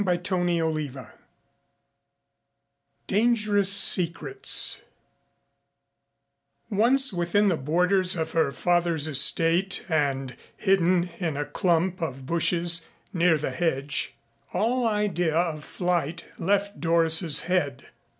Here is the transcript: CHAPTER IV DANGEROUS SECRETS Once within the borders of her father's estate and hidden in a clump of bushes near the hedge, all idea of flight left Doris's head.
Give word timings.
CHAPTER 0.03 0.47
IV 0.79 0.97
DANGEROUS 3.05 3.69
SECRETS 3.71 4.81
Once 6.71 7.13
within 7.13 7.49
the 7.49 7.55
borders 7.57 8.15
of 8.15 8.31
her 8.31 8.51
father's 8.51 9.07
estate 9.07 9.85
and 9.87 10.35
hidden 10.57 11.03
in 11.19 11.37
a 11.37 11.45
clump 11.45 12.01
of 12.01 12.25
bushes 12.25 12.87
near 13.13 13.37
the 13.37 13.51
hedge, 13.51 14.15
all 14.53 14.87
idea 14.87 15.35
of 15.37 15.63
flight 15.63 16.29
left 16.39 16.81
Doris's 16.81 17.41
head. 17.43 17.89